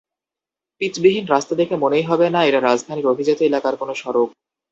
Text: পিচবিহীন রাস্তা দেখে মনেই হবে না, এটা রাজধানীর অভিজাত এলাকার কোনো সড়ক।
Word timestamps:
পিচবিহীন 0.81 1.25
রাস্তা 1.25 1.53
দেখে 1.55 1.75
মনেই 1.75 2.05
হবে 2.09 2.27
না, 2.29 2.39
এটা 2.43 2.59
রাজধানীর 2.59 3.11
অভিজাত 3.13 3.39
এলাকার 3.41 3.73
কোনো 3.75 3.93
সড়ক। 3.95 4.29